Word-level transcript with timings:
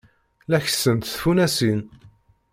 La 0.51 0.59
kessent 0.65 1.03
tfunasin. 1.13 1.79